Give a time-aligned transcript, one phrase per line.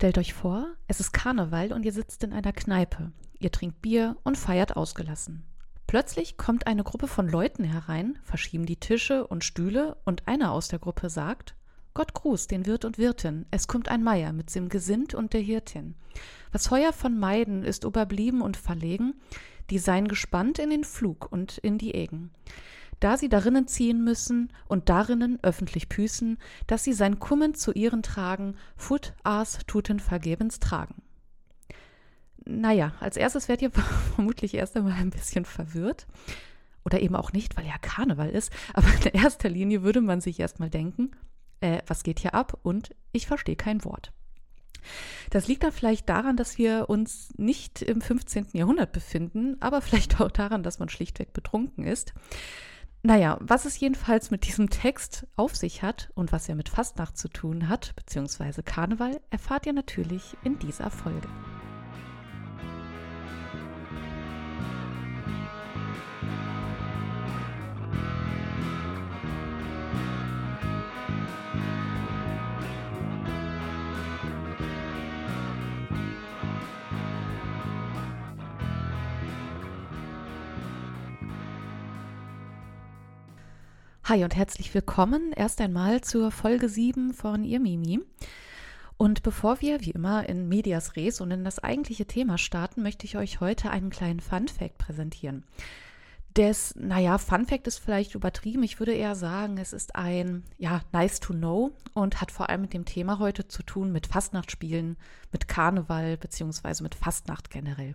[0.00, 3.12] Stellt euch vor, es ist Karneval und ihr sitzt in einer Kneipe.
[3.38, 5.44] Ihr trinkt Bier und feiert ausgelassen.
[5.86, 10.68] Plötzlich kommt eine Gruppe von Leuten herein, verschieben die Tische und Stühle und einer aus
[10.68, 11.54] der Gruppe sagt:
[11.92, 15.42] Gott gruß den Wirt und Wirtin, es kommt ein Meier mit dem Gesind und der
[15.42, 15.96] Hirtin.
[16.50, 19.20] Was heuer von Meiden ist überblieben und verlegen,
[19.68, 22.30] die seien gespannt in den Flug und in die Egen
[23.00, 28.02] da sie darinnen ziehen müssen und darinnen öffentlich püßen, dass sie sein Kummen zu ihren
[28.02, 31.02] tragen, Fut aas tuten vergebens tragen.
[32.44, 33.82] Naja, als erstes werdet ihr
[34.14, 36.06] vermutlich erst einmal ein bisschen verwirrt.
[36.84, 38.52] Oder eben auch nicht, weil ja Karneval ist.
[38.72, 41.10] Aber in erster Linie würde man sich erstmal denken,
[41.60, 42.58] äh, was geht hier ab?
[42.62, 44.12] Und ich verstehe kein Wort.
[45.28, 48.48] Das liegt dann vielleicht daran, dass wir uns nicht im 15.
[48.52, 52.14] Jahrhundert befinden, aber vielleicht auch daran, dass man schlichtweg betrunken ist.
[53.02, 57.16] Naja, was es jedenfalls mit diesem Text auf sich hat und was er mit Fastnacht
[57.16, 61.28] zu tun hat, beziehungsweise Karneval, erfahrt ihr natürlich in dieser Folge.
[84.10, 88.00] Hi und herzlich willkommen erst einmal zur Folge 7 von Ihr Mimi.
[88.96, 93.06] Und bevor wir wie immer in Medias Res und in das eigentliche Thema starten, möchte
[93.06, 95.44] ich euch heute einen kleinen Fun Fact präsentieren.
[96.36, 98.64] Des, naja, Fun Fact ist vielleicht übertrieben.
[98.64, 102.62] Ich würde eher sagen, es ist ein, ja, nice to know und hat vor allem
[102.62, 104.96] mit dem Thema heute zu tun, mit Fastnachtspielen,
[105.30, 107.94] mit Karneval beziehungsweise mit Fastnacht generell.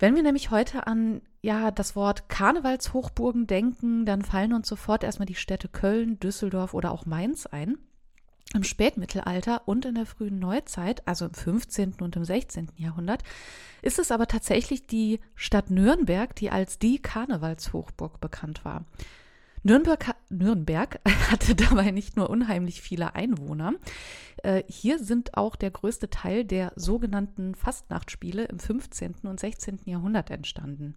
[0.00, 5.26] Wenn wir nämlich heute an ja das Wort Karnevalshochburgen denken, dann fallen uns sofort erstmal
[5.26, 7.78] die Städte Köln, Düsseldorf oder auch Mainz ein.
[8.54, 11.94] Im Spätmittelalter und in der frühen Neuzeit, also im 15.
[12.00, 12.70] und im 16.
[12.76, 13.22] Jahrhundert,
[13.80, 18.84] ist es aber tatsächlich die Stadt Nürnberg, die als die Karnevalshochburg bekannt war.
[19.64, 21.00] Nürnberg, Nürnberg
[21.30, 23.74] hatte dabei nicht nur unheimlich viele Einwohner.
[24.42, 29.14] Äh, hier sind auch der größte Teil der sogenannten Fastnachtspiele im 15.
[29.22, 29.80] und 16.
[29.84, 30.96] Jahrhundert entstanden.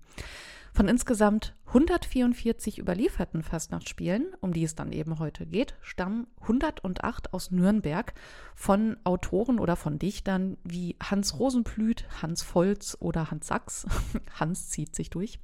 [0.73, 7.49] Von insgesamt 144 überlieferten Fastnachtsspielen, um die es dann eben heute geht, stammen 108 aus
[7.51, 8.13] Nürnberg
[8.55, 13.87] von Autoren oder von Dichtern wie Hans Rosenblüt, Hans Volz oder Hans Sachs.
[14.39, 15.39] Hans zieht sich durch.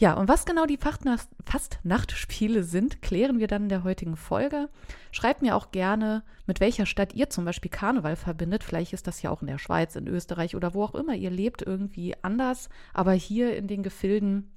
[0.00, 4.70] Ja, und was genau die Fastnachtspiele sind, klären wir dann in der heutigen Folge.
[5.12, 8.64] Schreibt mir auch gerne, mit welcher Stadt ihr zum Beispiel Karneval verbindet.
[8.64, 11.28] Vielleicht ist das ja auch in der Schweiz, in Österreich oder wo auch immer ihr
[11.28, 12.70] lebt, irgendwie anders.
[12.94, 14.50] Aber hier in den Gefilden,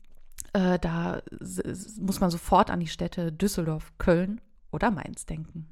[0.54, 1.22] äh, da
[2.00, 4.40] muss man sofort an die Städte Düsseldorf, Köln
[4.72, 5.68] oder Mainz denken.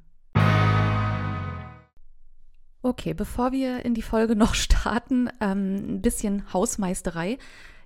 [2.82, 7.38] Okay, bevor wir in die Folge noch starten, ähm, ein bisschen Hausmeisterei.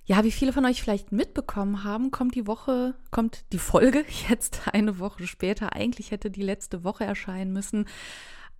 [0.09, 4.61] Ja, wie viele von euch vielleicht mitbekommen haben, kommt die Woche, kommt die Folge jetzt
[4.71, 5.73] eine Woche später.
[5.73, 7.85] Eigentlich hätte die letzte Woche erscheinen müssen.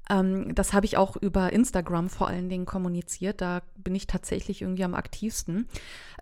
[0.09, 3.41] Ähm, das habe ich auch über Instagram vor allen Dingen kommuniziert.
[3.41, 5.67] Da bin ich tatsächlich irgendwie am aktivsten.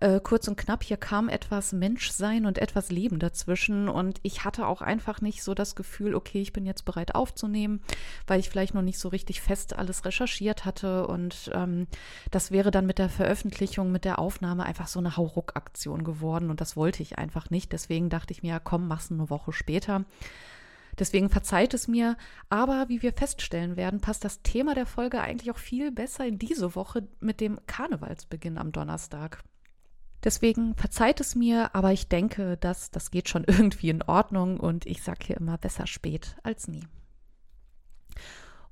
[0.01, 3.88] Äh, kurz und knapp, hier kam etwas Menschsein und etwas Leben dazwischen.
[3.90, 7.81] Und ich hatte auch einfach nicht so das Gefühl, okay, ich bin jetzt bereit aufzunehmen,
[8.28, 11.07] weil ich vielleicht noch nicht so richtig fest alles recherchiert hatte.
[11.07, 11.88] Und ähm,
[12.31, 16.50] das wäre dann mit der Veröffentlichung, mit der Aufnahme einfach so eine Hauruck-Aktion geworden.
[16.50, 17.72] Und das wollte ich einfach nicht.
[17.72, 20.06] Deswegen dachte ich mir, komm, mach's eine Woche später.
[21.00, 22.17] Deswegen verzeiht es mir.
[22.50, 26.39] Aber wie wir feststellen werden, passt das Thema der Folge eigentlich auch viel besser in
[26.39, 29.44] diese Woche mit dem Karnevalsbeginn am Donnerstag.
[30.23, 34.85] Deswegen verzeiht es mir, aber ich denke, dass das geht schon irgendwie in Ordnung und
[34.85, 36.83] ich sage hier immer besser spät als nie.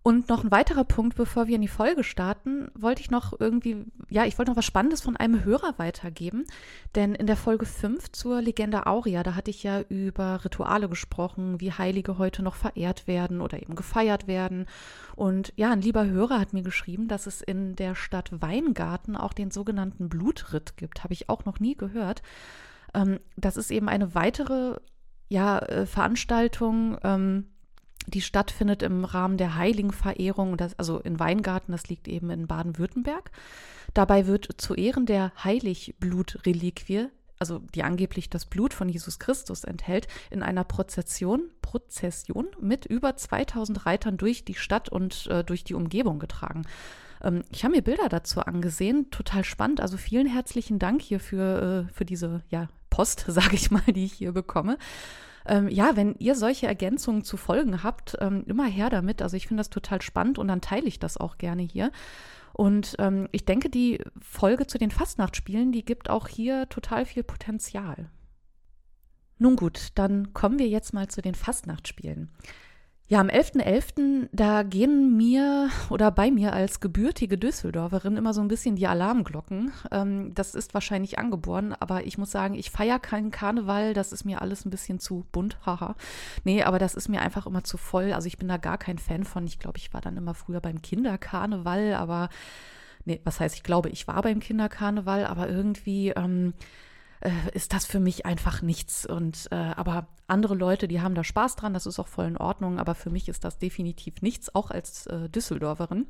[0.05, 3.85] Und noch ein weiterer Punkt, bevor wir in die Folge starten, wollte ich noch irgendwie,
[4.09, 6.43] ja, ich wollte noch was Spannendes von einem Hörer weitergeben.
[6.93, 11.61] Denn in der Folge 5 zur Legende Aurea, da hatte ich ja über Rituale gesprochen,
[11.61, 14.65] wie Heilige heute noch verehrt werden oder eben gefeiert werden.
[15.15, 19.31] Und ja, ein lieber Hörer hat mir geschrieben, dass es in der Stadt Weingarten auch
[19.31, 21.05] den sogenannten Blutritt gibt.
[21.05, 22.21] Habe ich auch noch nie gehört.
[22.93, 24.81] Ähm, das ist eben eine weitere,
[25.29, 27.52] ja, äh, Veranstaltung, ähm,
[28.07, 33.31] die stattfindet im Rahmen der Heiligenverehrung, das, also in Weingarten, das liegt eben in Baden-Württemberg.
[33.93, 37.07] Dabei wird zu Ehren der Heiligblutreliquie,
[37.39, 43.15] also die angeblich das Blut von Jesus Christus enthält, in einer Prozession, Prozession mit über
[43.15, 46.63] 2000 Reitern durch die Stadt und äh, durch die Umgebung getragen.
[47.23, 49.81] Ähm, ich habe mir Bilder dazu angesehen, total spannend.
[49.81, 54.05] Also vielen herzlichen Dank hier für, äh, für diese ja, Post, sage ich mal, die
[54.05, 54.77] ich hier bekomme.
[55.45, 59.21] Ähm, ja, wenn ihr solche Ergänzungen zu Folgen habt, ähm, immer her damit.
[59.21, 61.91] Also ich finde das total spannend und dann teile ich das auch gerne hier.
[62.53, 67.23] Und ähm, ich denke, die Folge zu den Fastnachtspielen, die gibt auch hier total viel
[67.23, 68.09] Potenzial.
[69.39, 72.31] Nun gut, dann kommen wir jetzt mal zu den Fastnachtspielen.
[73.09, 78.39] Ja, am 11.11., .11., da gehen mir oder bei mir als gebürtige Düsseldorferin immer so
[78.39, 79.73] ein bisschen die Alarmglocken.
[79.91, 84.23] Ähm, das ist wahrscheinlich angeboren, aber ich muss sagen, ich feiere keinen Karneval, das ist
[84.23, 85.95] mir alles ein bisschen zu bunt, haha.
[86.45, 88.13] Nee, aber das ist mir einfach immer zu voll.
[88.13, 89.45] Also ich bin da gar kein Fan von.
[89.45, 92.29] Ich glaube, ich war dann immer früher beim Kinderkarneval, aber
[93.03, 96.09] nee, was heißt, ich glaube, ich war beim Kinderkarneval, aber irgendwie.
[96.11, 96.53] Ähm,
[97.23, 99.05] äh, ist das für mich einfach nichts.
[99.05, 102.37] Und äh, aber andere Leute, die haben da Spaß dran, das ist auch voll in
[102.37, 106.07] Ordnung, aber für mich ist das definitiv nichts, auch als äh, Düsseldorferin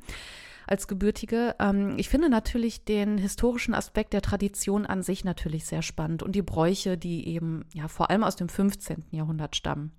[0.66, 1.56] als Gebürtige.
[1.58, 6.34] Ähm, ich finde natürlich den historischen Aspekt der Tradition an sich natürlich sehr spannend und
[6.34, 9.04] die Bräuche, die eben ja vor allem aus dem 15.
[9.10, 9.92] Jahrhundert stammen.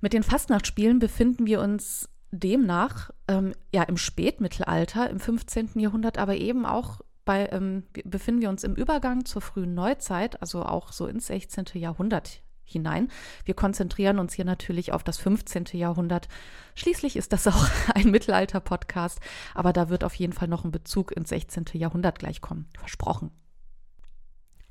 [0.00, 5.70] Mit den Fastnachtsspielen befinden wir uns demnach ähm, ja im Spätmittelalter, im 15.
[5.76, 10.62] Jahrhundert, aber eben auch bei, ähm, befinden wir uns im Übergang zur frühen Neuzeit, also
[10.62, 11.66] auch so ins 16.
[11.74, 13.10] Jahrhundert hinein.
[13.44, 15.66] Wir konzentrieren uns hier natürlich auf das 15.
[15.72, 16.28] Jahrhundert.
[16.74, 19.20] Schließlich ist das auch ein Mittelalter-Podcast,
[19.54, 21.66] aber da wird auf jeden Fall noch ein Bezug ins 16.
[21.74, 22.66] Jahrhundert gleich kommen.
[22.78, 23.30] Versprochen.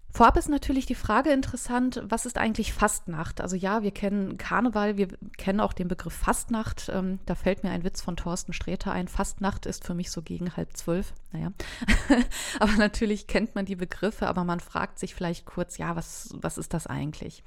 [0.10, 3.40] Vorab ist natürlich die Frage interessant, was ist eigentlich Fastnacht?
[3.40, 6.90] Also ja, wir kennen Karneval, wir kennen auch den Begriff Fastnacht.
[6.92, 9.08] Ähm, da fällt mir ein Witz von Thorsten Sträter ein.
[9.08, 11.14] Fastnacht ist für mich so gegen halb zwölf.
[11.34, 11.52] Naja,
[12.60, 16.58] aber natürlich kennt man die Begriffe, aber man fragt sich vielleicht kurz, ja, was, was
[16.58, 17.44] ist das eigentlich?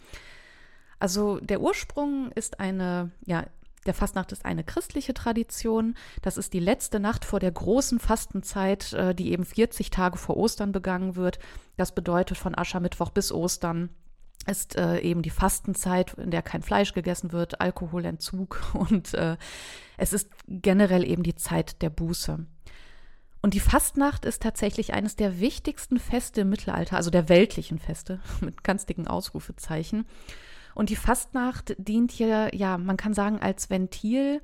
[1.01, 3.47] Also der Ursprung ist eine, ja,
[3.87, 5.95] der Fastnacht ist eine christliche Tradition.
[6.23, 10.37] Das ist die letzte Nacht vor der großen Fastenzeit, äh, die eben 40 Tage vor
[10.37, 11.39] Ostern begangen wird.
[11.77, 13.91] Das bedeutet von Aschermittwoch bis Ostern
[14.47, 19.37] ist äh, eben die Fastenzeit, in der kein Fleisch gegessen wird, Alkoholentzug und äh,
[19.97, 22.47] es ist generell eben die Zeit der Buße.
[23.43, 28.21] Und die Fastnacht ist tatsächlich eines der wichtigsten Feste im Mittelalter, also der weltlichen Feste,
[28.41, 30.07] mit ganz dicken Ausrufezeichen.
[30.75, 34.41] Und die Fastnacht dient hier, ja, man kann sagen, als Ventil,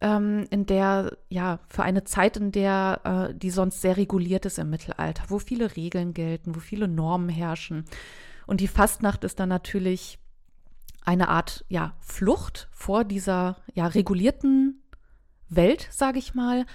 [0.00, 4.58] ähm, in der, ja, für eine Zeit, in der äh, die sonst sehr reguliert ist
[4.58, 7.84] im Mittelalter, wo viele Regeln gelten, wo viele Normen herrschen.
[8.46, 10.18] Und die Fastnacht ist dann natürlich
[11.04, 14.82] eine Art, ja, Flucht vor dieser, ja, regulierten
[15.48, 16.66] Welt, sage ich mal.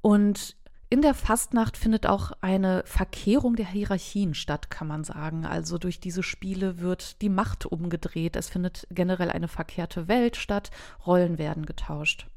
[0.00, 0.56] Und
[0.94, 5.44] in der Fastnacht findet auch eine Verkehrung der Hierarchien statt, kann man sagen.
[5.44, 8.36] Also durch diese Spiele wird die Macht umgedreht.
[8.36, 10.70] Es findet generell eine verkehrte Welt statt.
[11.04, 12.28] Rollen werden getauscht.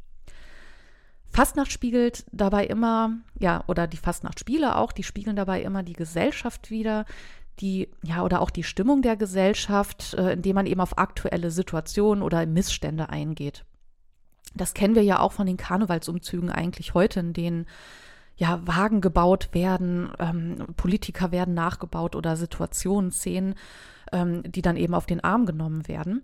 [1.29, 6.71] Fastnacht spiegelt dabei immer, ja, oder die Fastnachtspiele auch, die spiegeln dabei immer die Gesellschaft
[6.71, 7.05] wieder,
[7.59, 12.23] die, ja, oder auch die Stimmung der Gesellschaft, äh, indem man eben auf aktuelle Situationen
[12.23, 13.65] oder Missstände eingeht.
[14.55, 17.67] Das kennen wir ja auch von den Karnevalsumzügen eigentlich heute, in denen
[18.37, 23.55] ja, Wagen gebaut werden, ähm, Politiker werden nachgebaut oder Situationen, Szenen,
[24.11, 26.23] ähm, die dann eben auf den Arm genommen werden.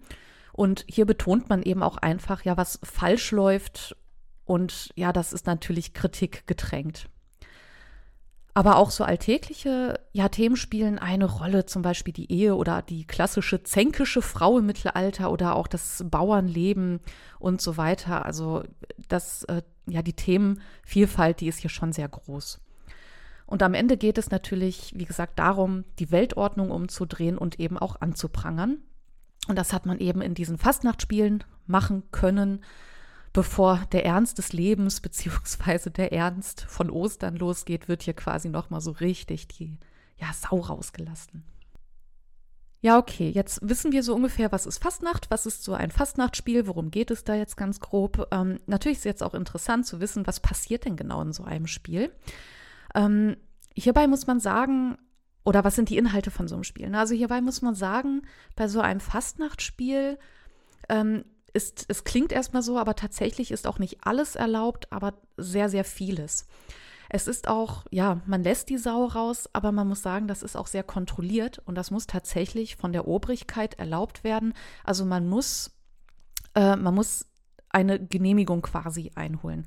[0.53, 3.97] Und hier betont man eben auch einfach, ja, was falsch läuft.
[4.45, 7.09] Und ja, das ist natürlich Kritik gedrängt.
[8.55, 13.05] Aber auch so alltägliche ja, Themen spielen eine Rolle, zum Beispiel die Ehe oder die
[13.05, 16.99] klassische zänkische Frau im Mittelalter oder auch das Bauernleben
[17.39, 18.25] und so weiter.
[18.25, 18.63] Also
[19.07, 22.59] das, äh, ja, die Themenvielfalt, die ist hier schon sehr groß.
[23.47, 28.01] Und am Ende geht es natürlich, wie gesagt, darum, die Weltordnung umzudrehen und eben auch
[28.01, 28.77] anzuprangern.
[29.47, 32.63] Und das hat man eben in diesen Fastnachtspielen machen können
[33.33, 38.81] bevor der Ernst des Lebens beziehungsweise der Ernst von Ostern losgeht, wird hier quasi nochmal
[38.81, 39.77] so richtig die
[40.17, 41.43] ja, Sau rausgelassen.
[42.81, 46.67] Ja, okay, jetzt wissen wir so ungefähr, was ist Fastnacht, was ist so ein Fastnachtspiel,
[46.67, 48.27] worum geht es da jetzt ganz grob.
[48.31, 51.65] Ähm, natürlich ist jetzt auch interessant zu wissen, was passiert denn genau in so einem
[51.65, 52.11] Spiel.
[52.93, 53.37] Ähm,
[53.73, 54.97] hierbei muss man sagen,
[55.45, 56.93] oder was sind die Inhalte von so einem Spiel?
[56.93, 58.23] Also hierbei muss man sagen,
[58.57, 60.19] bei so einem Fastnachtspiel
[60.89, 61.23] ähm,
[61.53, 65.83] ist, es klingt erstmal so, aber tatsächlich ist auch nicht alles erlaubt, aber sehr, sehr
[65.83, 66.47] vieles.
[67.09, 70.55] Es ist auch, ja, man lässt die Sau raus, aber man muss sagen, das ist
[70.55, 74.53] auch sehr kontrolliert und das muss tatsächlich von der Obrigkeit erlaubt werden.
[74.83, 75.71] Also man muss,
[76.55, 77.27] äh, man muss
[77.73, 79.65] eine Genehmigung quasi einholen.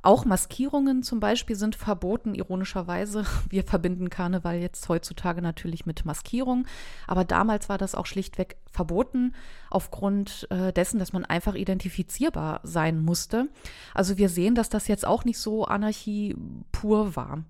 [0.00, 3.24] Auch Maskierungen zum Beispiel sind verboten, ironischerweise.
[3.50, 6.66] Wir verbinden Karneval jetzt heutzutage natürlich mit Maskierung,
[7.06, 9.34] aber damals war das auch schlichtweg verboten,
[9.70, 13.48] aufgrund äh, dessen, dass man einfach identifizierbar sein musste.
[13.92, 16.36] Also wir sehen, dass das jetzt auch nicht so Anarchie
[16.70, 17.44] pur war.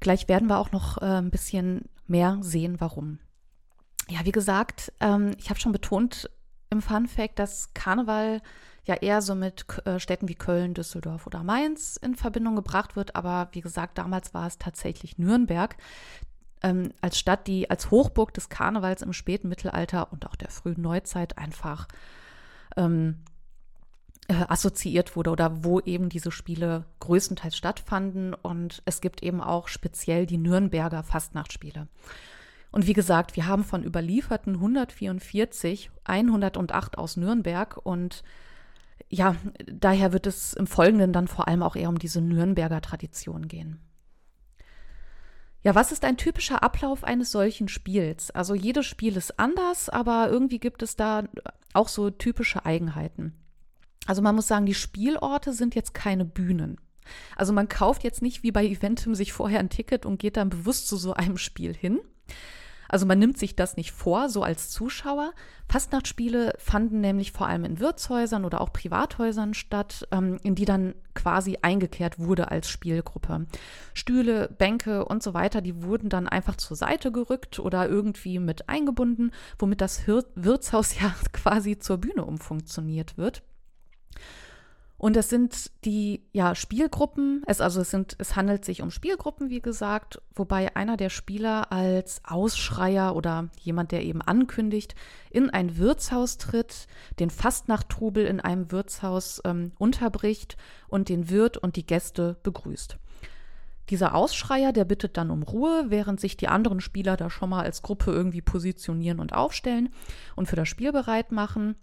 [0.00, 3.20] Gleich werden wir auch noch äh, ein bisschen mehr sehen, warum.
[4.08, 6.28] Ja, wie gesagt, ähm, ich habe schon betont
[6.70, 8.42] im Fun Fact, dass Karneval
[8.84, 13.14] ja eher so mit äh, Städten wie Köln, Düsseldorf oder Mainz in Verbindung gebracht wird.
[13.14, 15.76] Aber wie gesagt, damals war es tatsächlich Nürnberg
[16.62, 20.82] ähm, als Stadt, die als Hochburg des Karnevals im späten Mittelalter und auch der frühen
[20.82, 21.86] Neuzeit einfach
[22.76, 23.18] ähm,
[24.28, 28.34] äh, assoziiert wurde oder wo eben diese Spiele größtenteils stattfanden.
[28.34, 31.86] Und es gibt eben auch speziell die Nürnberger Fastnachtsspiele.
[32.72, 38.24] Und wie gesagt, wir haben von überlieferten 144 108 aus Nürnberg und
[39.12, 43.46] ja, daher wird es im Folgenden dann vor allem auch eher um diese Nürnberger Tradition
[43.46, 43.78] gehen.
[45.62, 48.30] Ja, was ist ein typischer Ablauf eines solchen Spiels?
[48.30, 51.24] Also jedes Spiel ist anders, aber irgendwie gibt es da
[51.74, 53.34] auch so typische Eigenheiten.
[54.06, 56.80] Also man muss sagen, die Spielorte sind jetzt keine Bühnen.
[57.36, 60.48] Also man kauft jetzt nicht wie bei Eventim sich vorher ein Ticket und geht dann
[60.48, 62.00] bewusst zu so einem Spiel hin,
[62.92, 65.32] also man nimmt sich das nicht vor, so als Zuschauer.
[65.66, 70.94] Fastnachtsspiele fanden nämlich vor allem in Wirtshäusern oder auch Privathäusern statt, ähm, in die dann
[71.14, 73.46] quasi eingekehrt wurde als Spielgruppe.
[73.94, 78.68] Stühle, Bänke und so weiter, die wurden dann einfach zur Seite gerückt oder irgendwie mit
[78.68, 83.42] eingebunden, womit das Hir Wirtshaus ja quasi zur Bühne umfunktioniert wird.
[85.02, 89.50] Und es sind die ja, Spielgruppen, es, also es, sind, es handelt sich um Spielgruppen,
[89.50, 94.94] wie gesagt, wobei einer der Spieler als Ausschreier oder jemand, der eben ankündigt,
[95.32, 96.86] in ein Wirtshaus tritt,
[97.18, 100.56] den Fastnachttrubel in einem Wirtshaus ähm, unterbricht
[100.86, 102.96] und den Wirt und die Gäste begrüßt.
[103.90, 107.64] Dieser Ausschreier, der bittet dann um Ruhe, während sich die anderen Spieler da schon mal
[107.64, 109.88] als Gruppe irgendwie positionieren und aufstellen
[110.36, 111.74] und für das Spiel bereit machen.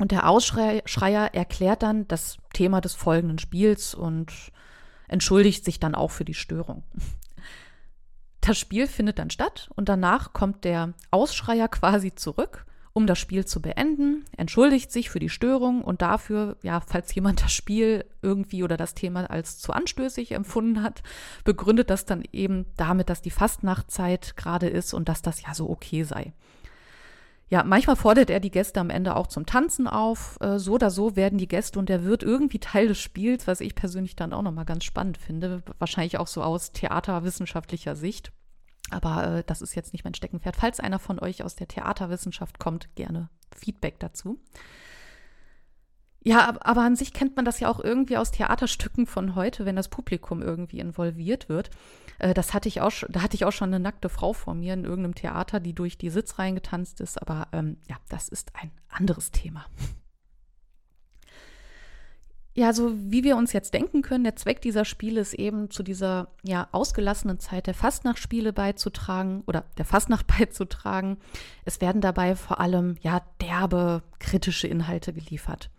[0.00, 4.32] Und der Ausschreier erklärt dann das Thema des folgenden Spiels und
[5.08, 6.84] entschuldigt sich dann auch für die Störung.
[8.40, 12.64] Das Spiel findet dann statt und danach kommt der Ausschreier quasi zurück,
[12.94, 17.42] um das Spiel zu beenden, entschuldigt sich für die Störung und dafür, ja, falls jemand
[17.42, 21.02] das Spiel irgendwie oder das Thema als zu anstößig empfunden hat,
[21.44, 25.68] begründet das dann eben damit, dass die Fastnachtzeit gerade ist und dass das ja so
[25.68, 26.32] okay sei.
[27.50, 30.38] Ja, manchmal fordert er die Gäste am Ende auch zum Tanzen auf.
[30.40, 33.60] Äh, so oder so werden die Gäste und der wird irgendwie Teil des Spiels, was
[33.60, 35.62] ich persönlich dann auch nochmal ganz spannend finde.
[35.78, 38.32] Wahrscheinlich auch so aus theaterwissenschaftlicher Sicht.
[38.90, 40.56] Aber äh, das ist jetzt nicht mein Steckenpferd.
[40.56, 44.38] Falls einer von euch aus der Theaterwissenschaft kommt, gerne Feedback dazu.
[46.22, 49.74] Ja, aber an sich kennt man das ja auch irgendwie aus Theaterstücken von heute, wenn
[49.74, 51.70] das Publikum irgendwie involviert wird.
[52.20, 54.74] Äh, das hatte ich auch, da hatte ich auch schon eine nackte Frau vor mir
[54.74, 57.20] in irgendeinem Theater, die durch die Sitzreihen getanzt ist.
[57.20, 59.66] Aber ähm, ja, das ist ein anderes Thema.
[62.52, 65.82] Ja, so wie wir uns jetzt denken können, der Zweck dieser Spiele ist eben zu
[65.82, 71.18] dieser ja ausgelassenen Zeit der Fastnachtspiele beizutragen oder der Fastnacht beizutragen.
[71.64, 75.70] Es werden dabei vor allem ja derbe kritische Inhalte geliefert.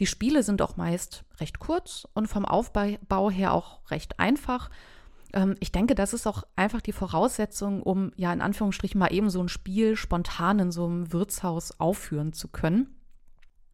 [0.00, 4.70] Die Spiele sind auch meist recht kurz und vom Aufbau her auch recht einfach.
[5.32, 9.30] Ähm, ich denke, das ist auch einfach die Voraussetzung, um ja in Anführungsstrichen mal eben
[9.30, 12.94] so ein Spiel spontan in so einem Wirtshaus aufführen zu können.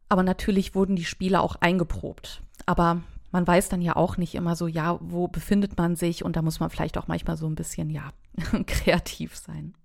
[0.09, 2.41] Aber natürlich wurden die Spiele auch eingeprobt.
[2.65, 6.35] Aber man weiß dann ja auch nicht immer so, ja, wo befindet man sich und
[6.35, 8.11] da muss man vielleicht auch manchmal so ein bisschen, ja,
[8.65, 9.75] kreativ sein.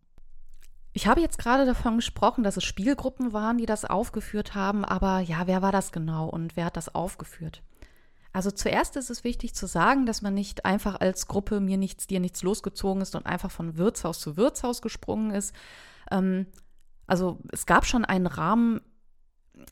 [0.96, 5.18] Ich habe jetzt gerade davon gesprochen, dass es Spielgruppen waren, die das aufgeführt haben, aber
[5.18, 7.62] ja, wer war das genau und wer hat das aufgeführt?
[8.34, 12.08] Also zuerst ist es wichtig zu sagen, dass man nicht einfach als Gruppe mir nichts,
[12.08, 15.54] dir nichts losgezogen ist und einfach von Wirtshaus zu Wirtshaus gesprungen ist.
[16.10, 16.46] Ähm,
[17.06, 18.80] also es gab schon einen Rahmen,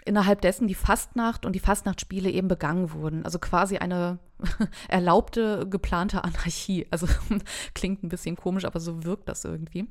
[0.05, 3.25] innerhalb dessen die Fastnacht und die Fastnachtspiele eben begangen wurden.
[3.25, 4.21] Also quasi eine
[4.89, 6.87] erlaubte, geplante Anarchie.
[6.93, 7.09] Also
[7.75, 9.89] klingt ein bisschen komisch, aber so wirkt das irgendwie.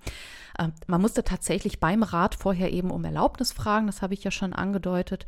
[0.57, 4.31] Äh, man musste tatsächlich beim Rat vorher eben um Erlaubnis fragen, das habe ich ja
[4.31, 5.25] schon angedeutet,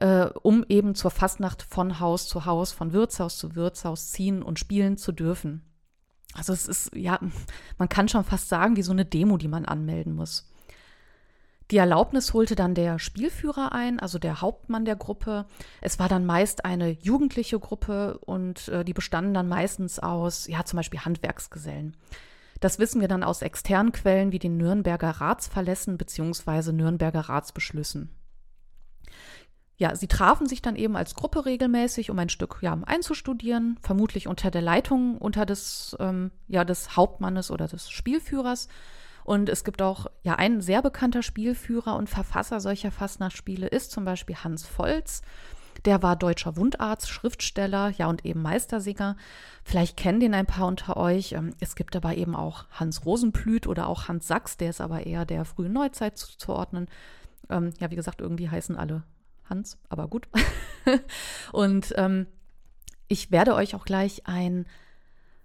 [0.00, 4.58] äh, um eben zur Fastnacht von Haus zu Haus, von Wirtshaus zu Wirtshaus ziehen und
[4.58, 5.62] spielen zu dürfen.
[6.34, 7.18] Also es ist, ja,
[7.78, 10.50] man kann schon fast sagen, wie so eine Demo, die man anmelden muss.
[11.70, 15.46] Die Erlaubnis holte dann der Spielführer ein, also der Hauptmann der Gruppe.
[15.80, 20.64] Es war dann meist eine jugendliche Gruppe und äh, die bestanden dann meistens aus, ja,
[20.64, 21.96] zum Beispiel Handwerksgesellen.
[22.58, 26.72] Das wissen wir dann aus externen Quellen wie den Nürnberger Ratsverlässen bzw.
[26.72, 28.10] Nürnberger Ratsbeschlüssen.
[29.80, 34.28] Ja, sie trafen sich dann eben als Gruppe regelmäßig, um ein Stück ja, einzustudieren, vermutlich
[34.28, 38.68] unter der Leitung unter des, ähm, ja, des Hauptmannes oder des Spielführers.
[39.24, 44.04] Und es gibt auch, ja, ein sehr bekannter Spielführer und Verfasser solcher Fastnachtsspiele ist zum
[44.04, 45.22] Beispiel Hans Volz.
[45.86, 49.16] Der war deutscher Wundarzt, Schriftsteller, ja und eben Meistersinger.
[49.64, 51.32] Vielleicht kennen den ein paar unter euch.
[51.32, 55.06] Ähm, es gibt aber eben auch Hans Rosenblüt oder auch Hans Sachs, der ist aber
[55.06, 56.86] eher der frühen Neuzeit zuzuordnen.
[57.48, 59.04] Ähm, ja, wie gesagt, irgendwie heißen alle
[59.50, 60.28] Hans, aber gut.
[61.52, 62.26] und ähm,
[63.08, 64.66] ich werde euch auch gleich ein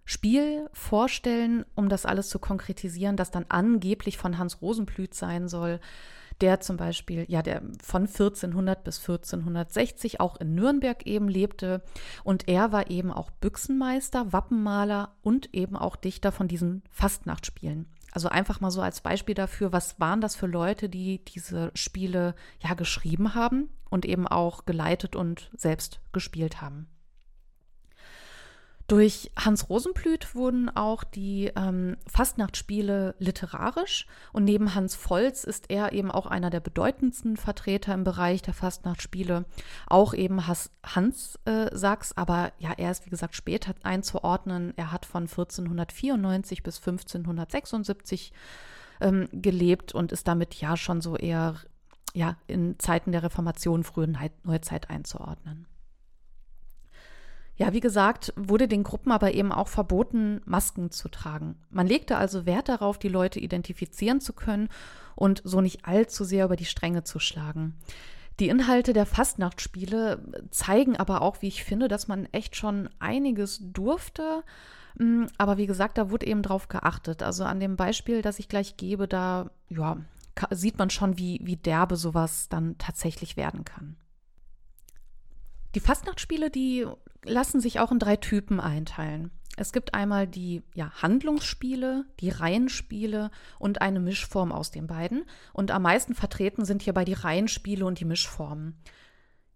[0.06, 5.80] Spiel vorstellen, um das alles zu konkretisieren, das dann angeblich von Hans Rosenblüt sein soll,
[6.42, 11.82] der zum Beispiel, ja, der von 1400 bis 1460 auch in Nürnberg eben lebte.
[12.24, 17.88] Und er war eben auch Büchsenmeister, Wappenmaler und eben auch Dichter von diesen Fastnachtspielen.
[18.16, 22.34] Also einfach mal so als Beispiel dafür, was waren das für Leute, die diese Spiele
[22.62, 26.88] ja geschrieben haben und eben auch geleitet und selbst gespielt haben.
[28.88, 35.92] Durch Hans Rosenblüt wurden auch die ähm, Fastnachtsspiele literarisch und neben Hans Volz ist er
[35.94, 39.46] eben auch einer der bedeutendsten Vertreter im Bereich der Fastnachtsspiele.
[39.88, 44.74] Auch eben Has Hans äh, Sachs, aber ja, er ist wie gesagt später einzuordnen.
[44.76, 48.34] Er hat von 1494 bis 1576
[49.02, 51.56] ähm, gelebt und ist damit ja schon so eher
[52.14, 54.14] ja, in Zeiten der Reformation, frühe
[54.44, 55.66] Neuzeit einzuordnen.
[57.58, 61.56] Ja, wie gesagt, wurde den Gruppen aber eben auch verboten, Masken zu tragen.
[61.70, 64.70] Man legte also Wert darauf, die Leute identifizieren zu können
[65.16, 67.76] und so nicht allzu sehr über die Stränge zu schlagen.
[68.42, 70.22] Die Inhalte der Fastnachtspiele
[70.52, 74.44] zeigen aber auch, wie ich finde, dass man echt schon einiges durfte.
[74.98, 77.24] Mm, aber wie gesagt, da wurde eben drauf geachtet.
[77.24, 79.98] Also an dem Beispiel, das ich gleich gebe, da ja,
[80.52, 83.96] sieht man schon, wie, wie derbe sowas dann tatsächlich werden kann.
[85.76, 86.88] Die Fastnachtspiele, die
[87.24, 89.32] lassen sich auch in drei Typen einteilen.
[89.58, 93.30] Es gibt einmal die ja, Handlungsspiele, die Reihenspiele
[93.60, 95.26] und eine Mischform aus den beiden.
[95.54, 98.78] Und am meisten vertreten sind hierbei die Reihenspiele und die Mischformen.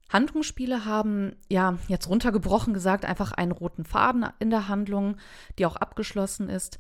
[0.10, 5.18] Handlungsspiele haben, ja, jetzt runtergebrochen gesagt, einfach einen roten Faden in der Handlung,
[5.58, 6.80] die auch abgeschlossen ist.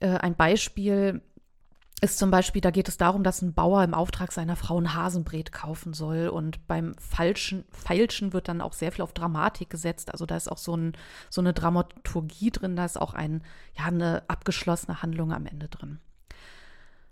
[0.00, 1.20] Äh, ein Beispiel
[2.00, 4.94] ist zum Beispiel, da geht es darum, dass ein Bauer im Auftrag seiner Frau ein
[4.94, 10.10] Hasenbret kaufen soll und beim falschen Feilschen wird dann auch sehr viel auf Dramatik gesetzt.
[10.10, 10.92] Also da ist auch so, ein,
[11.28, 13.42] so eine Dramaturgie drin, da ist auch ein,
[13.76, 15.98] ja, eine abgeschlossene Handlung am Ende drin.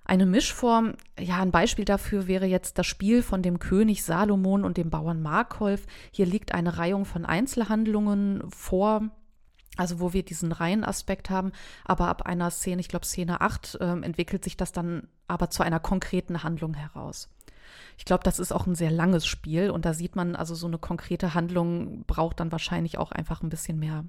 [0.05, 4.79] Eine Mischform, ja, ein Beispiel dafür wäre jetzt das Spiel von dem König Salomon und
[4.79, 5.85] dem Bauern Markolf.
[6.13, 9.11] Hier liegt eine Reihung von Einzelhandlungen vor,
[9.79, 11.53] also wo wir diesen Reihenaspekt haben,
[11.85, 15.63] aber ab einer Szene, ich glaube Szene 8, äh, entwickelt sich das dann aber zu
[15.63, 17.29] einer konkreten Handlung heraus.
[17.97, 20.67] Ich glaube, das ist auch ein sehr langes Spiel und da sieht man, also so
[20.67, 24.05] eine konkrete Handlung braucht dann wahrscheinlich auch einfach ein bisschen mehr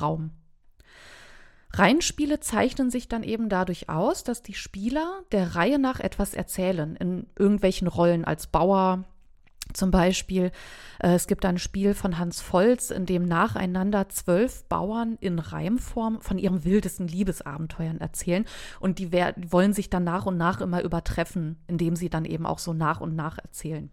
[0.00, 0.30] Raum.
[1.72, 6.96] Reihenspiele zeichnen sich dann eben dadurch aus, dass die Spieler der Reihe nach etwas erzählen,
[6.96, 9.04] in irgendwelchen Rollen als Bauer,
[9.76, 10.50] zum Beispiel,
[10.98, 16.20] äh, es gibt ein Spiel von Hans Volz, in dem nacheinander zwölf Bauern in Reimform
[16.20, 18.44] von ihren wildesten Liebesabenteuern erzählen.
[18.80, 22.58] Und die, wollen sich dann nach und nach immer übertreffen, indem sie dann eben auch
[22.58, 23.90] so nach und nach erzählen.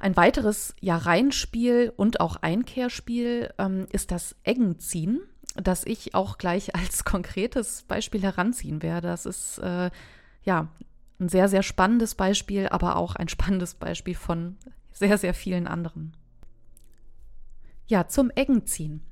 [0.00, 5.20] Ein weiteres ja, Reihenspiel und auch Einkehrspiel ähm, ist das Eggenziehen,
[5.56, 9.08] das ich auch gleich als konkretes Beispiel heranziehen werde.
[9.08, 9.90] Das ist äh,
[10.44, 10.68] ja
[11.20, 14.56] ein sehr, sehr spannendes Beispiel, aber auch ein spannendes Beispiel von
[14.92, 16.16] sehr, sehr vielen anderen.
[17.86, 19.02] Ja, zum Eggenziehen.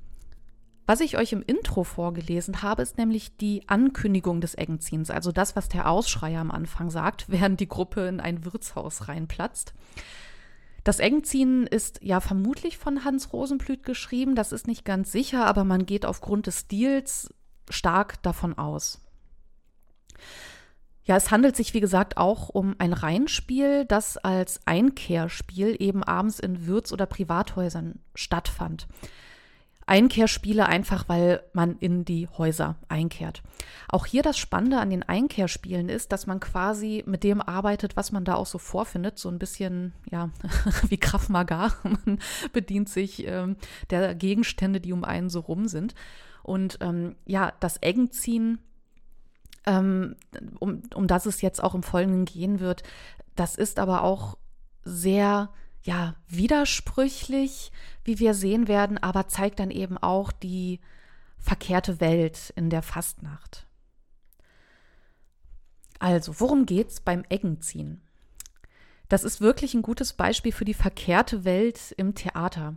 [0.85, 5.55] Was ich euch im Intro vorgelesen habe, ist nämlich die Ankündigung des Eggenziehens, also das,
[5.57, 9.73] was der Ausschreier am Anfang sagt, während die Gruppe in ein Wirtshaus reinplatzt.
[10.85, 15.65] Das Eggenziehen ist ja vermutlich von Hans Rosenblüt geschrieben, das ist nicht ganz sicher, aber
[15.65, 17.33] man geht aufgrund des Stils
[17.69, 19.01] stark davon aus.
[21.07, 26.39] Ja, es handelt sich, wie gesagt, auch um ein Reihenspiel, das als Einkehrspiel eben abends
[26.39, 28.87] in Wirts- oder Privathäusern stattfand.
[29.85, 33.41] Einkehrspiele einfach, weil man in die Häuser einkehrt.
[33.87, 38.11] Auch hier das Spannende an den Einkehrspielen ist, dass man quasi mit dem arbeitet, was
[38.11, 39.17] man da auch so vorfindet.
[39.17, 40.29] So ein bisschen, ja,
[40.89, 41.71] wie Krav Maga.
[41.83, 42.19] Man
[42.51, 43.55] bedient sich ähm,
[43.91, 45.95] der Gegenstände, die um einen so rum sind.
[46.43, 48.59] Und ähm, ja, das Eggenziehen
[49.67, 50.15] ähm,
[50.59, 52.81] um, um das es jetzt auch im Folgenden gehen wird.
[53.35, 54.37] Das ist aber auch
[54.83, 55.49] sehr
[55.83, 57.71] ja, widersprüchlich,
[58.03, 60.79] wie wir sehen werden, aber zeigt dann eben auch die
[61.37, 63.67] verkehrte Welt in der Fastnacht.
[65.99, 68.01] Also, worum geht's beim Eggenziehen?
[69.09, 72.75] Das ist wirklich ein gutes Beispiel für die verkehrte Welt im Theater.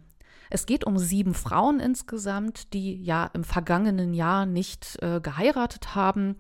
[0.48, 6.36] Es geht um sieben Frauen insgesamt, die ja im vergangenen Jahr nicht äh, geheiratet haben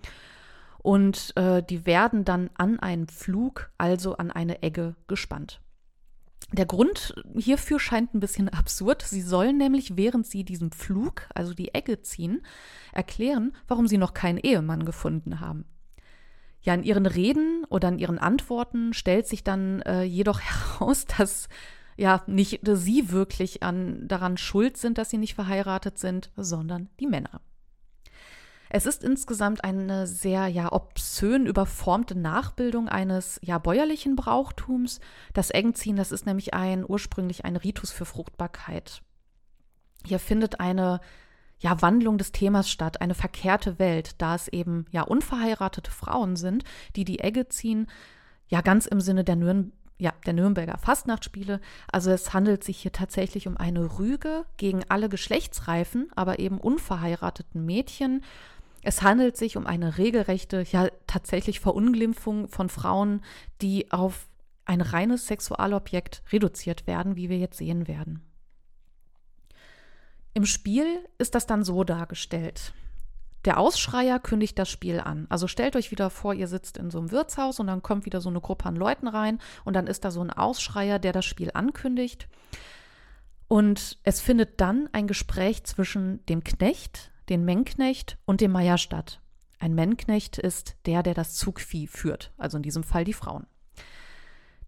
[0.82, 5.60] und äh, die werden dann an einen Pflug, also an eine Egge, gespannt.
[6.52, 9.02] Der Grund hierfür scheint ein bisschen absurd.
[9.02, 12.42] Sie sollen nämlich, während sie diesen Pflug, also die Egge ziehen,
[12.92, 15.64] erklären, warum sie noch keinen Ehemann gefunden haben.
[16.62, 20.40] Ja, in ihren Reden oder in ihren Antworten stellt sich dann äh, jedoch
[20.78, 21.48] heraus, dass
[21.96, 27.06] ja nicht sie wirklich an, daran schuld sind, dass sie nicht verheiratet sind, sondern die
[27.06, 27.42] Männer.
[28.72, 35.00] Es ist insgesamt eine sehr ja obszön überformte Nachbildung eines ja bäuerlichen Brauchtums.
[35.34, 39.02] Das Engziehen, das ist nämlich ein ursprünglich ein Ritus für Fruchtbarkeit.
[40.06, 41.00] Hier findet eine
[41.58, 46.62] ja Wandlung des Themas statt, eine verkehrte Welt, da es eben ja unverheiratete Frauen sind,
[46.94, 47.88] die die Egge ziehen,
[48.46, 51.60] ja ganz im Sinne der Nürn ja, der Nürnberger Fastnachtspiele.
[51.92, 57.66] Also es handelt sich hier tatsächlich um eine Rüge gegen alle geschlechtsreifen, aber eben unverheirateten
[57.66, 58.24] Mädchen,
[58.82, 63.22] es handelt sich um eine regelrechte, ja tatsächlich Verunglimpfung von Frauen,
[63.60, 64.26] die auf
[64.64, 68.22] ein reines Sexualobjekt reduziert werden, wie wir jetzt sehen werden.
[70.32, 70.86] Im Spiel
[71.18, 72.72] ist das dann so dargestellt.
[73.46, 75.26] Der Ausschreier kündigt das Spiel an.
[75.28, 78.20] Also stellt euch wieder vor, ihr sitzt in so einem Wirtshaus und dann kommt wieder
[78.20, 81.24] so eine Gruppe an Leuten rein und dann ist da so ein Ausschreier, der das
[81.24, 82.28] Spiel ankündigt.
[83.48, 89.20] Und es findet dann ein Gespräch zwischen dem Knecht, den Mennknecht und dem Meier statt.
[89.58, 93.46] Ein Mennknecht ist der, der das Zugvieh führt, also in diesem Fall die Frauen.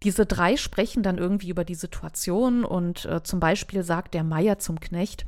[0.03, 4.59] Diese drei sprechen dann irgendwie über die Situation und äh, zum Beispiel sagt der Meier
[4.59, 5.27] zum Knecht,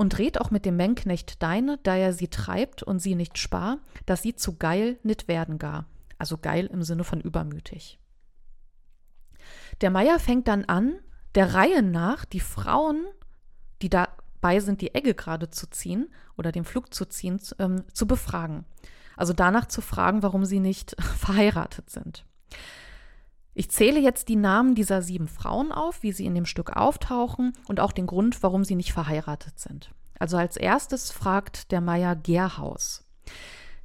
[0.00, 3.80] und dreht auch mit dem Mennknecht deine, da er sie treibt und sie nicht spar,
[4.06, 5.84] dass sie zu geil nit werden gar.
[6.16, 8.00] Also geil im Sinne von übermütig.
[9.82, 10.98] Der Meier fängt dann an,
[11.34, 13.04] der Reihe nach die Frauen,
[13.82, 14.08] die da
[14.40, 16.10] bei sind, die Egge gerade zu ziehen
[16.40, 18.64] oder den Flug zu ziehen, ähm, zu befragen.
[19.16, 22.24] Also danach zu fragen, warum sie nicht verheiratet sind.
[23.52, 27.52] Ich zähle jetzt die Namen dieser sieben Frauen auf, wie sie in dem Stück auftauchen
[27.68, 29.90] und auch den Grund, warum sie nicht verheiratet sind.
[30.18, 33.04] Also als erstes fragt der Meier Gerhaus.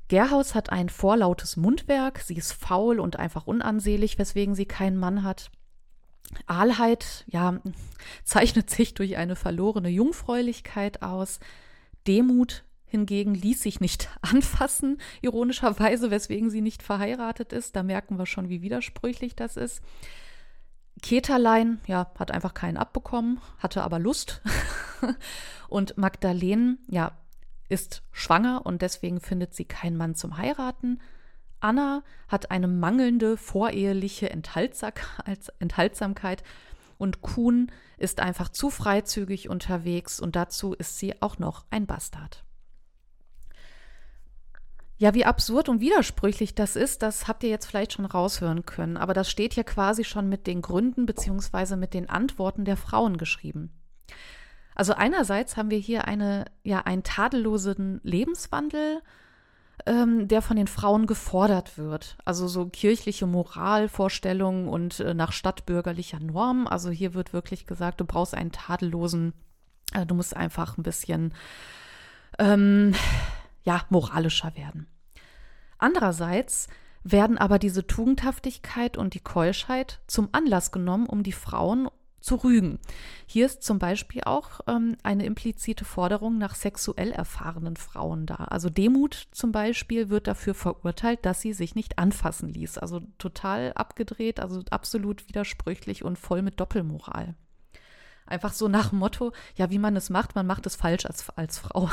[0.08, 5.24] Gerhaus hat ein vorlautes Mundwerk, sie ist faul und einfach unansehlich, weswegen sie keinen Mann
[5.24, 5.52] hat.
[6.48, 7.60] Ahlheit, ja,
[8.24, 11.40] zeichnet sich durch eine verlorene Jungfräulichkeit aus.
[12.08, 17.76] Demut hingegen ließ sich nicht anfassen, ironischerweise, weswegen sie nicht verheiratet ist.
[17.76, 19.82] Da merken wir schon, wie widersprüchlich das ist.
[21.02, 24.42] Keterlein, ja, hat einfach keinen abbekommen, hatte aber Lust.
[25.68, 27.12] und Magdalene, ja,
[27.68, 31.02] ist schwanger und deswegen findet sie keinen Mann zum Heiraten.
[31.60, 34.30] Anna hat eine mangelnde voreheliche
[35.60, 36.44] Enthaltsamkeit
[36.98, 42.44] und Kuhn ist einfach zu freizügig unterwegs und dazu ist sie auch noch ein Bastard.
[44.98, 48.96] Ja, wie absurd und widersprüchlich das ist, das habt ihr jetzt vielleicht schon raushören können,
[48.96, 51.76] aber das steht hier quasi schon mit den Gründen bzw.
[51.76, 53.74] mit den Antworten der Frauen geschrieben.
[54.74, 59.02] Also einerseits haben wir hier eine, ja, einen tadellosen Lebenswandel,
[59.86, 62.18] ähm, der von den Frauen gefordert wird.
[62.26, 66.68] Also so kirchliche Moralvorstellungen und äh, nach stadtbürgerlicher Norm.
[66.68, 69.34] Also hier wird wirklich gesagt, du brauchst einen tadellosen,
[69.94, 71.34] äh, du musst einfach ein bisschen,
[72.40, 72.94] ähm,
[73.64, 74.88] ja, moralischer werden.
[75.78, 76.68] Andererseits
[77.04, 81.88] werden aber diese Tugendhaftigkeit und die Keuschheit zum Anlass genommen, um die Frauen
[82.26, 82.80] zu rügen.
[83.28, 88.36] Hier ist zum Beispiel auch ähm, eine implizite Forderung nach sexuell erfahrenen Frauen da.
[88.36, 92.80] Also Demut zum Beispiel wird dafür verurteilt, dass sie sich nicht anfassen ließ.
[92.80, 97.36] Also total abgedreht, also absolut widersprüchlich und voll mit Doppelmoral.
[98.26, 101.30] Einfach so nach dem Motto, ja, wie man es macht, man macht es falsch als,
[101.30, 101.90] als Frau.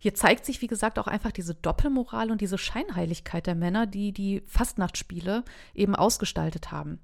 [0.00, 4.12] Hier zeigt sich, wie gesagt, auch einfach diese Doppelmoral und diese Scheinheiligkeit der Männer, die
[4.12, 5.44] die Fastnachtsspiele
[5.74, 7.00] eben ausgestaltet haben.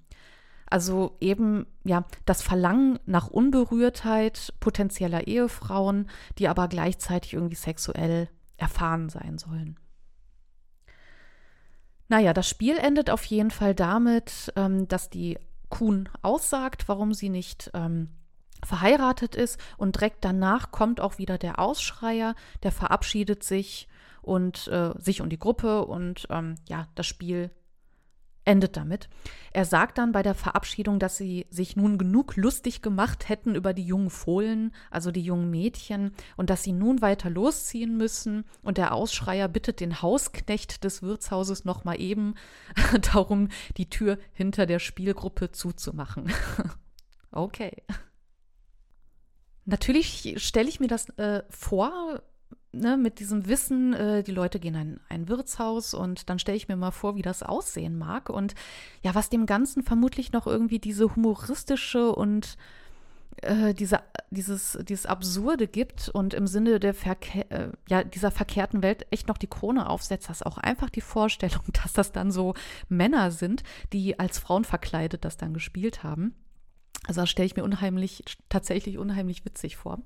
[0.66, 9.09] Also eben, ja, das Verlangen nach Unberührtheit potenzieller Ehefrauen, die aber gleichzeitig irgendwie sexuell erfahren
[9.09, 9.79] sein sollen.
[12.09, 17.29] Naja, das Spiel endet auf jeden Fall damit, ähm, dass die Kuhn aussagt, warum sie
[17.29, 18.11] nicht ähm,
[18.62, 23.88] verheiratet ist und direkt danach kommt auch wieder der Ausschreier, der verabschiedet sich
[24.22, 27.50] und äh, sich und die Gruppe und ähm, ja, das Spiel
[28.44, 29.09] endet damit.
[29.52, 33.72] Er sagt dann bei der Verabschiedung, dass sie sich nun genug lustig gemacht hätten über
[33.72, 38.44] die jungen Fohlen, also die jungen Mädchen, und dass sie nun weiter losziehen müssen.
[38.62, 42.35] Und der Ausschreier bittet den Hausknecht des Wirtshauses nochmal eben
[43.12, 46.33] darum, die Tür hinter der Spielgruppe zuzumachen.
[47.30, 47.83] okay.
[49.66, 52.22] Natürlich stelle ich mir das äh, vor,
[52.74, 56.68] ne, mit diesem Wissen, äh, die Leute gehen in ein Wirtshaus und dann stelle ich
[56.68, 58.30] mir mal vor, wie das aussehen mag.
[58.30, 58.54] Und
[59.02, 62.56] ja, was dem Ganzen vermutlich noch irgendwie diese humoristische und
[63.42, 68.82] äh, diese, dieses, dieses Absurde gibt und im Sinne der Verke äh, ja, dieser verkehrten
[68.82, 72.54] Welt echt noch die Krone aufsetzt, dass auch einfach die Vorstellung, dass das dann so
[72.88, 76.34] Männer sind, die als Frauen verkleidet das dann gespielt haben.
[77.06, 80.00] Also das stelle ich mir unheimlich, tatsächlich unheimlich witzig vor.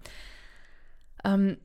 [1.24, 1.58] Ähm,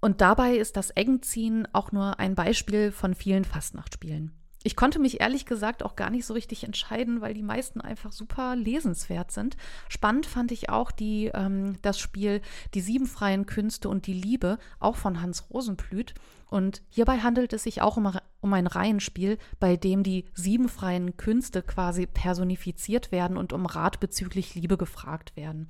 [0.00, 4.32] und dabei ist das Engziehen auch nur ein Beispiel von vielen Fastnachtspielen.
[4.66, 8.10] Ich konnte mich ehrlich gesagt auch gar nicht so richtig entscheiden, weil die meisten einfach
[8.10, 9.56] super lesenswert sind.
[9.88, 12.40] Spannend fand ich auch die, ähm, das Spiel
[12.74, 16.14] Die sieben freien Künste und die Liebe, auch von Hans Rosenblüt.
[16.50, 21.16] Und hierbei handelt es sich auch um, um ein Reihenspiel, bei dem die sieben freien
[21.16, 25.68] Künste quasi personifiziert werden und um Rat bezüglich Liebe gefragt werden.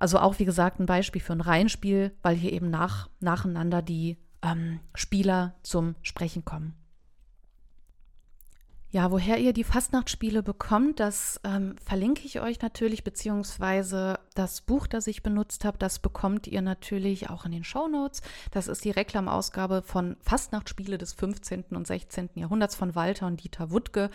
[0.00, 4.16] Also auch, wie gesagt, ein Beispiel für ein Reihenspiel, weil hier eben nach, nacheinander die
[4.42, 6.74] ähm, Spieler zum Sprechen kommen.
[8.88, 14.86] Ja, woher ihr die Fastnachtsspiele bekommt, das ähm, verlinke ich euch natürlich, beziehungsweise das Buch,
[14.86, 18.22] das ich benutzt habe, das bekommt ihr natürlich auch in den Show Notes.
[18.52, 21.66] Das ist die Reklamausgabe von Fastnachtsspiele des 15.
[21.72, 22.30] und 16.
[22.36, 24.10] Jahrhunderts von Walter und Dieter Wuttke.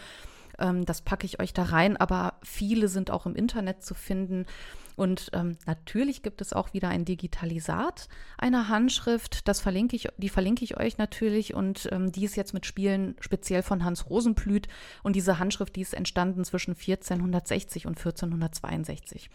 [0.57, 4.47] Ähm, das packe ich euch da rein, aber viele sind auch im Internet zu finden.
[4.95, 9.47] Und ähm, natürlich gibt es auch wieder ein Digitalisat einer Handschrift.
[9.47, 11.53] Das verlinke ich, die verlinke ich euch natürlich.
[11.53, 14.67] Und ähm, die ist jetzt mit Spielen speziell von Hans Rosenblüt.
[15.03, 19.29] Und diese Handschrift, die ist entstanden zwischen 1460 und 1462.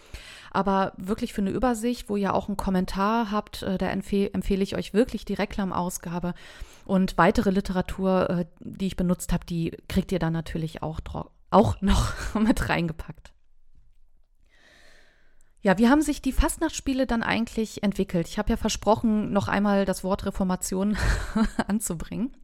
[0.50, 4.62] Aber wirklich für eine Übersicht, wo ihr auch einen Kommentar habt, äh, da empfehle, empfehle
[4.62, 6.34] ich euch wirklich die Reklamausgabe.
[6.84, 11.00] Und weitere Literatur, äh, die ich benutzt habe, die kriegt ihr dann natürlich auch,
[11.50, 13.32] auch noch mit reingepackt.
[15.62, 18.28] Ja, wie haben sich die Fastnachtsspiele dann eigentlich entwickelt?
[18.28, 20.96] Ich habe ja versprochen, noch einmal das Wort Reformation
[21.68, 22.34] anzubringen.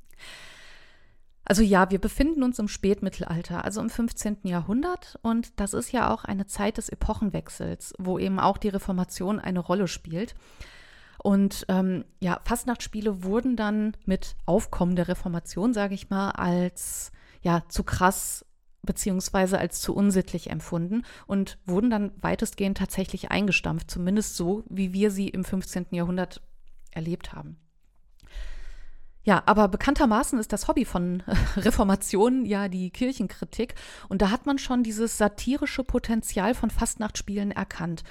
[1.44, 4.38] Also ja, wir befinden uns im Spätmittelalter, also im 15.
[4.42, 9.38] Jahrhundert und das ist ja auch eine Zeit des Epochenwechsels, wo eben auch die Reformation
[9.38, 10.34] eine Rolle spielt.
[11.22, 17.62] Und ähm, ja, Fastnachtsspiele wurden dann mit Aufkommen der Reformation, sage ich mal, als ja
[17.68, 18.45] zu krass
[18.86, 25.10] beziehungsweise als zu unsittlich empfunden und wurden dann weitestgehend tatsächlich eingestampft, zumindest so, wie wir
[25.10, 25.86] sie im 15.
[25.90, 26.40] Jahrhundert
[26.92, 27.58] erlebt haben.
[29.26, 31.24] Ja, aber bekanntermaßen ist das Hobby von
[31.56, 33.74] Reformation ja die Kirchenkritik
[34.08, 38.04] und da hat man schon dieses satirische Potenzial von Fastnachtspielen erkannt.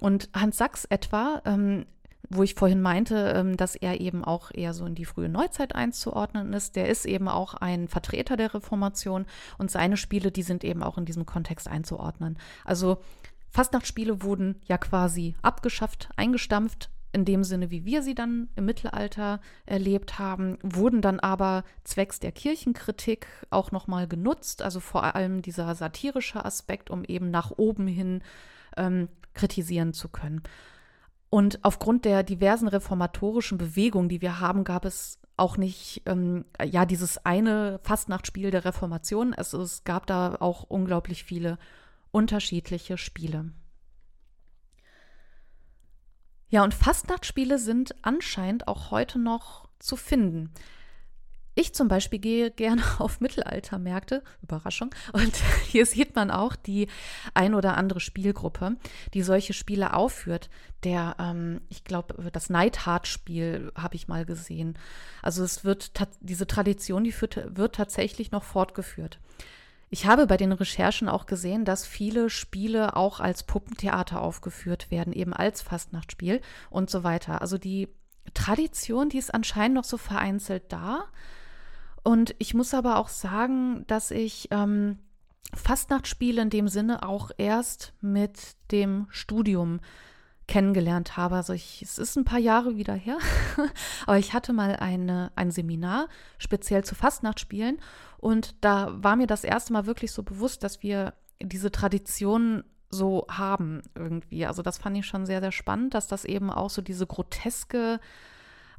[0.00, 1.86] Und Hans Sachs etwa ähm,
[2.30, 5.74] wo ich vorhin meinte, ähm, dass er eben auch eher so in die frühe Neuzeit
[5.74, 6.76] einzuordnen ist.
[6.76, 9.26] Der ist eben auch ein Vertreter der Reformation
[9.58, 12.38] und seine Spiele, die sind eben auch in diesem Kontext einzuordnen.
[12.64, 12.98] Also
[13.50, 19.40] Fastnachtsspiele wurden ja quasi abgeschafft, eingestampft, in dem Sinne, wie wir sie dann im Mittelalter
[19.66, 25.72] erlebt haben, wurden dann aber zwecks der Kirchenkritik auch nochmal genutzt, also vor allem dieser
[25.76, 28.22] satirische Aspekt, um eben nach oben hin
[28.76, 30.42] ähm, kritisieren zu können.
[31.34, 36.86] Und aufgrund der diversen reformatorischen Bewegungen, die wir haben, gab es auch nicht, ähm, ja,
[36.86, 39.32] dieses eine Fastnachtspiel der Reformation.
[39.36, 41.58] Es, es gab da auch unglaublich viele
[42.12, 43.50] unterschiedliche Spiele.
[46.50, 50.52] Ja, und Fastnachtspiele sind anscheinend auch heute noch zu finden.
[51.56, 55.34] Ich zum Beispiel gehe gerne auf Mittelaltermärkte, Überraschung, und
[55.66, 56.88] hier sieht man auch die
[57.34, 58.76] ein oder andere Spielgruppe,
[59.14, 60.50] die solche Spiele aufführt.
[60.82, 64.78] Der, ähm, ich glaube, das Neidhart-Spiel habe ich mal gesehen.
[65.22, 69.18] Also es wird, diese Tradition, die führt, wird tatsächlich noch fortgeführt.
[69.90, 75.12] Ich habe bei den Recherchen auch gesehen, dass viele Spiele auch als Puppentheater aufgeführt werden,
[75.12, 77.40] eben als Fastnachtspiel und so weiter.
[77.40, 77.88] Also die
[78.32, 81.04] Tradition, die ist anscheinend noch so vereinzelt da.
[82.04, 84.98] Und ich muss aber auch sagen, dass ich ähm,
[85.54, 89.80] Fastnachtspiele in dem Sinne auch erst mit dem Studium
[90.46, 91.36] kennengelernt habe.
[91.36, 93.16] Also ich, es ist ein paar Jahre wieder her,
[94.06, 97.78] aber ich hatte mal eine, ein Seminar speziell zu Fastnachtspielen
[98.18, 103.26] und da war mir das erste Mal wirklich so bewusst, dass wir diese Tradition so
[103.30, 104.46] haben irgendwie.
[104.46, 108.00] Also das fand ich schon sehr, sehr spannend, dass das eben auch so diese groteske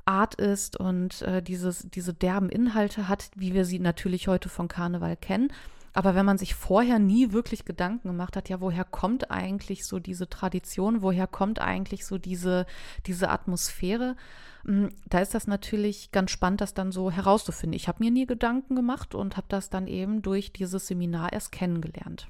[0.05, 4.67] Art ist und äh, dieses, diese derben Inhalte hat, wie wir sie natürlich heute von
[4.67, 5.51] Karneval kennen.
[5.93, 9.97] Aber wenn man sich vorher nie wirklich Gedanken gemacht hat, ja, woher kommt eigentlich so
[9.97, 12.65] diese Tradition, woher kommt eigentlich so diese,
[13.05, 14.17] diese Atmosphäre,
[14.65, 17.77] hm, da ist das natürlich ganz spannend, das dann so herauszufinden.
[17.77, 21.53] Ich habe mir nie Gedanken gemacht und habe das dann eben durch dieses Seminar erst
[21.53, 22.27] kennengelernt.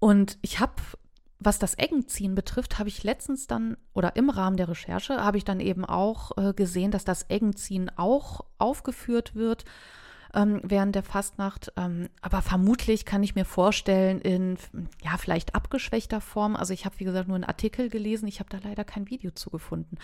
[0.00, 0.74] Und ich habe
[1.40, 5.44] was das Eggenziehen betrifft, habe ich letztens dann oder im Rahmen der Recherche habe ich
[5.44, 9.64] dann eben auch äh, gesehen, dass das Eggenziehen auch aufgeführt wird
[10.34, 11.72] ähm, während der Fastnacht.
[11.76, 14.58] Ähm, aber vermutlich kann ich mir vorstellen, in
[15.02, 16.56] ja, vielleicht abgeschwächter Form.
[16.56, 19.30] Also ich habe, wie gesagt, nur einen Artikel gelesen, ich habe da leider kein Video
[19.30, 19.98] zugefunden.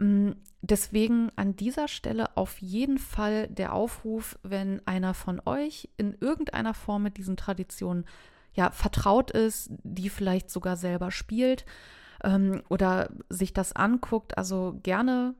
[0.00, 6.16] Ähm, deswegen an dieser Stelle auf jeden Fall der Aufruf, wenn einer von euch in
[6.20, 8.06] irgendeiner Form mit diesen Traditionen
[8.54, 11.64] ja, vertraut ist, die vielleicht sogar selber spielt
[12.22, 14.38] ähm, oder sich das anguckt.
[14.38, 15.34] Also gerne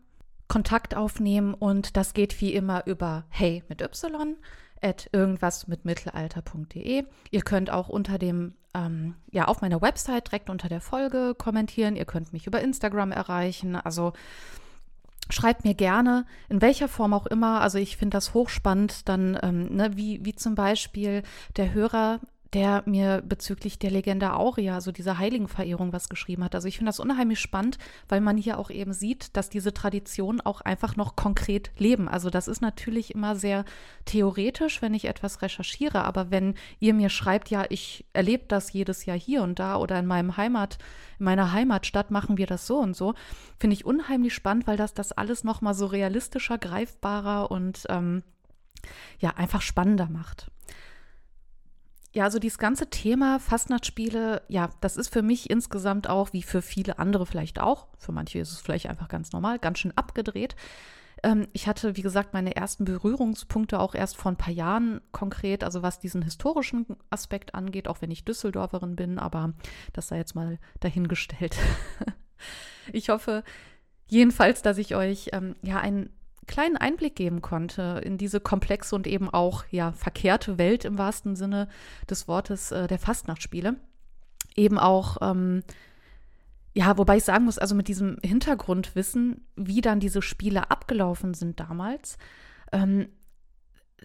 [0.49, 4.37] Kontakt aufnehmen und das geht wie immer über hey mit y
[4.83, 7.05] at irgendwas mit mittelalter.de.
[7.31, 11.97] Ihr könnt auch unter dem, ähm, ja, auf meiner Website direkt unter der Folge kommentieren.
[11.97, 13.77] Ihr könnt mich über Instagram erreichen.
[13.77, 14.13] Also
[15.31, 17.63] schreibt mir gerne, in welcher Form auch immer.
[17.63, 21.23] Also ich finde das hochspannend, dann, ähm, ne, wie, wie zum Beispiel
[21.57, 22.21] der Hörer
[22.55, 26.55] der mir bezüglich der Legende Aurea, also dieser Heiligenverehrung, was geschrieben hat.
[26.55, 30.41] Also ich finde das unheimlich spannend, weil man hier auch eben sieht, dass diese Traditionen
[30.41, 32.09] auch einfach noch konkret leben.
[32.09, 33.65] Also das ist natürlich immer sehr
[34.05, 39.05] theoretisch, wenn ich etwas recherchiere, aber wenn ihr mir schreibt, ja, ich erlebe das jedes
[39.05, 40.79] Jahr hier und da oder in meinem Heimat,
[41.19, 43.15] in meiner Heimatstadt machen wir das so und so,
[43.59, 48.23] finde ich unheimlich spannend, weil das das alles nochmal so realistischer, greifbarer und ähm,
[49.19, 50.51] ja, einfach spannender macht.
[52.15, 56.63] Ja, also dieses ganze Thema Fastnachtsspiele, ja, das ist für mich insgesamt auch, wie für
[56.63, 60.55] viele andere vielleicht auch, für manche ist es vielleicht einfach ganz normal, ganz schön abgedreht.
[61.25, 65.65] Ähm, ich hatte, wie gesagt, meine ersten Berührungspunkte auch erst vor ein paar Jahren konkret,
[65.65, 69.53] also was diesen historischen Aspekt angeht, auch wenn ich Düsseldorferin bin, aber
[69.93, 71.57] das sei jetzt mal dahingestellt.
[72.93, 73.43] ich hoffe
[74.07, 76.11] jedenfalls, dass ich euch ähm, ja einen
[76.47, 81.37] kleinen Einblick geben konnte in diese komplexe und eben auch ja verkehrte Welt im wahrsten
[81.37, 81.69] Sinne
[82.09, 83.77] des Wortes äh, der Fastnachtsspiele.
[84.57, 85.63] Eben auch ähm,
[86.75, 91.61] ja, wobei ich sagen muss, also mit diesem Hintergrundwissen, wie dann diese Spiele abgelaufen sind
[91.61, 92.19] damals,
[92.73, 93.09] ähm,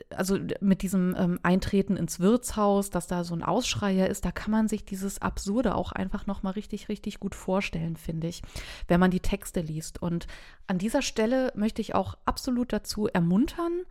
[0.09, 4.51] also mit diesem ähm, Eintreten ins Wirtshaus, dass da so ein Ausschreier ist, da kann
[4.51, 8.41] man sich dieses Absurde auch einfach nochmal richtig, richtig gut vorstellen, finde ich,
[8.87, 10.01] wenn man die Texte liest.
[10.01, 10.27] Und
[10.67, 13.83] an dieser Stelle möchte ich auch absolut dazu ermuntern,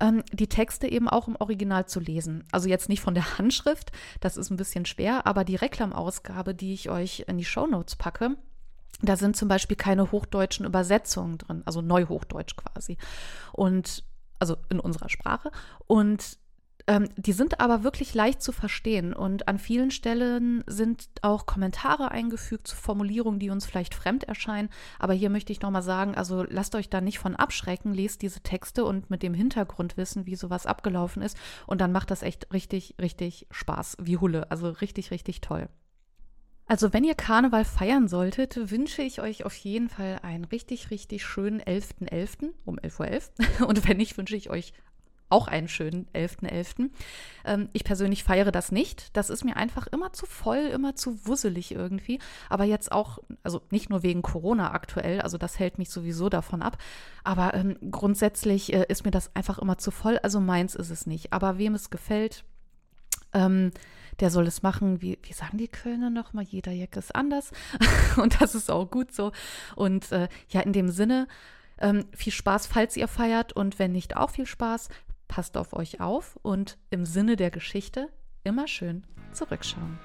[0.00, 2.44] ähm, die Texte eben auch im Original zu lesen.
[2.52, 6.74] Also jetzt nicht von der Handschrift, das ist ein bisschen schwer, aber die Reklamausgabe, die
[6.74, 8.36] ich euch in die Shownotes packe,
[9.02, 12.96] da sind zum Beispiel keine hochdeutschen Übersetzungen drin, also Neuhochdeutsch quasi.
[13.52, 14.04] Und
[14.44, 15.50] also in unserer Sprache.
[15.86, 16.38] Und
[16.86, 22.10] ähm, die sind aber wirklich leicht zu verstehen und an vielen Stellen sind auch Kommentare
[22.10, 24.68] eingefügt zu Formulierungen, die uns vielleicht fremd erscheinen.
[24.98, 28.40] Aber hier möchte ich nochmal sagen, also lasst euch da nicht von abschrecken, lest diese
[28.42, 31.38] Texte und mit dem Hintergrund wissen, wie sowas abgelaufen ist.
[31.66, 34.50] Und dann macht das echt richtig, richtig Spaß, wie Hulle.
[34.50, 35.70] Also richtig, richtig toll.
[36.66, 41.24] Also wenn ihr Karneval feiern solltet, wünsche ich euch auf jeden Fall einen richtig, richtig
[41.24, 42.10] schönen 11.11.
[42.10, 42.52] .11.
[42.64, 43.68] um 11.11 Uhr.
[43.68, 44.72] Und wenn nicht, wünsche ich euch
[45.28, 46.48] auch einen schönen 11.11.
[46.48, 46.90] .11.
[47.44, 49.14] Ähm, ich persönlich feiere das nicht.
[49.16, 52.18] Das ist mir einfach immer zu voll, immer zu wusselig irgendwie.
[52.48, 56.62] Aber jetzt auch, also nicht nur wegen Corona aktuell, also das hält mich sowieso davon
[56.62, 56.78] ab.
[57.24, 60.18] Aber ähm, grundsätzlich äh, ist mir das einfach immer zu voll.
[60.22, 61.32] Also meins ist es nicht.
[61.32, 62.44] Aber wem es gefällt,
[63.34, 63.72] ähm,
[64.20, 67.50] der soll es machen, wie, wie sagen die Kölner nochmal, jeder Jack ist anders.
[68.16, 69.32] und das ist auch gut so.
[69.76, 71.26] Und äh, ja, in dem Sinne,
[71.78, 73.52] ähm, viel Spaß, falls ihr feiert.
[73.52, 74.88] Und wenn nicht, auch viel Spaß.
[75.28, 78.08] Passt auf euch auf und im Sinne der Geschichte
[78.44, 79.98] immer schön zurückschauen.